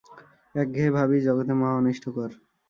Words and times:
একঘেয়ে 0.55 0.91
ভাবই 0.91 1.19
জগতে 1.21 1.53
মহা 1.53 1.73
অনিষ্টকর। 1.77 2.29